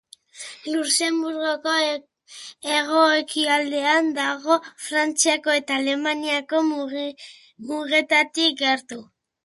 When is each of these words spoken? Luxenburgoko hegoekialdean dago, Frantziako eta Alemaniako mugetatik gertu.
Luxenburgoko 0.75 1.73
hegoekialdean 2.71 4.11
dago, 4.17 4.59
Frantziako 4.89 5.57
eta 5.61 5.81
Alemaniako 5.83 6.67
mugetatik 6.75 8.63
gertu. 8.69 9.05